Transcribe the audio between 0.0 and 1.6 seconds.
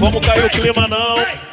Vamos cair o clima não.